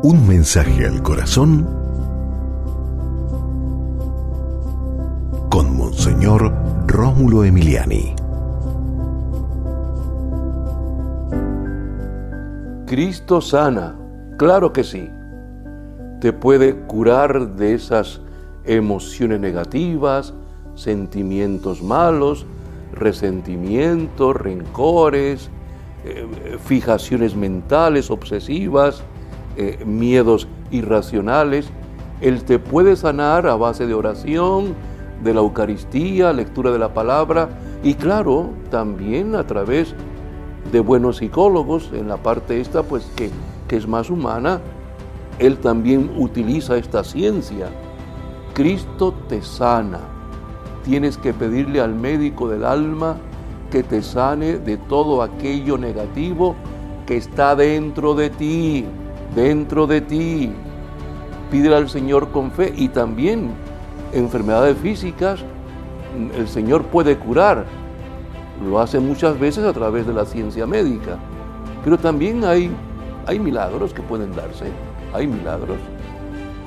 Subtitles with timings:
[0.00, 1.66] Un mensaje al corazón
[5.50, 6.54] con Monseñor
[6.86, 8.14] Rómulo Emiliani.
[12.86, 13.96] Cristo sana,
[14.36, 15.10] claro que sí.
[16.20, 18.20] Te puede curar de esas
[18.66, 20.32] emociones negativas,
[20.76, 22.46] sentimientos malos,
[22.92, 25.50] resentimientos, rencores,
[26.04, 29.02] eh, fijaciones mentales obsesivas,
[29.60, 31.68] eh, miedos irracionales.
[32.20, 34.76] Él te puede sanar a base de oración,
[35.24, 37.48] de la Eucaristía, lectura de la palabra
[37.82, 39.96] y claro, también a través
[40.70, 43.30] de buenos psicólogos en la parte esta, pues que,
[43.66, 44.60] que es más humana,
[45.40, 47.66] Él también utiliza esta ciencia.
[48.54, 49.98] Cristo te sana.
[50.84, 53.16] Tienes que pedirle al médico del alma
[53.72, 56.54] que te sane de todo aquello negativo
[57.06, 58.86] que está dentro de ti,
[59.38, 60.50] dentro de ti.
[61.50, 63.50] Pídele al Señor con fe y también
[64.12, 65.40] enfermedades físicas
[66.36, 67.64] el Señor puede curar.
[68.68, 71.18] Lo hace muchas veces a través de la ciencia médica.
[71.84, 72.70] Pero también hay,
[73.26, 74.66] hay milagros que pueden darse.
[75.14, 75.78] Hay milagros.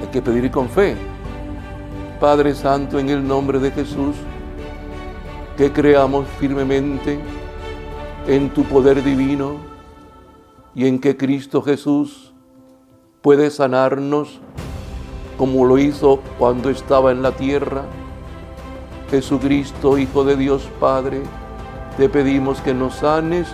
[0.00, 0.96] Hay que pedir con fe.
[2.18, 4.16] Padre Santo, en el nombre de Jesús,
[5.58, 7.18] que creamos firmemente
[8.26, 9.56] en tu poder divino
[10.74, 12.33] y en que Cristo Jesús
[13.24, 14.38] puede sanarnos
[15.38, 17.84] como lo hizo cuando estaba en la tierra.
[19.10, 21.22] Jesucristo, Hijo de Dios Padre,
[21.96, 23.48] te pedimos que nos sanes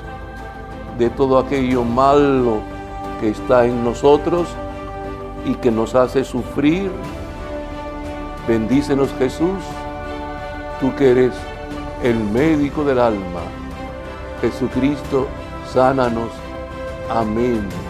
[0.98, 2.56] de todo aquello malo
[3.20, 4.48] que está en nosotros
[5.46, 6.90] y que nos hace sufrir.
[8.48, 9.62] Bendícenos Jesús,
[10.80, 11.34] tú que eres
[12.02, 13.42] el médico del alma.
[14.40, 15.28] Jesucristo,
[15.72, 16.30] sánanos.
[17.08, 17.89] Amén.